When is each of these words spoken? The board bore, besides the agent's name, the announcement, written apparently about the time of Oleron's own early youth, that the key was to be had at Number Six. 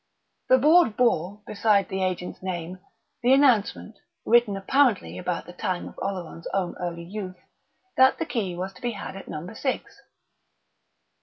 The 0.49 0.57
board 0.57 0.97
bore, 0.97 1.43
besides 1.45 1.87
the 1.89 2.01
agent's 2.03 2.41
name, 2.41 2.79
the 3.21 3.33
announcement, 3.33 3.99
written 4.25 4.57
apparently 4.57 5.19
about 5.19 5.45
the 5.45 5.53
time 5.53 5.87
of 5.87 5.93
Oleron's 6.01 6.47
own 6.55 6.73
early 6.79 7.03
youth, 7.03 7.37
that 7.97 8.17
the 8.17 8.25
key 8.25 8.55
was 8.55 8.73
to 8.73 8.81
be 8.81 8.93
had 8.93 9.15
at 9.15 9.27
Number 9.27 9.53
Six. 9.53 10.01